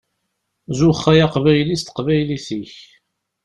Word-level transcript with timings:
Zuxx 0.77 1.03
ay 1.11 1.19
Aqbayli 1.25 1.75
s 1.79 1.83
teqbaylit-ik! 1.83 2.73